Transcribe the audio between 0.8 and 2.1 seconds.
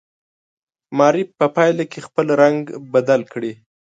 معرف په پایله کې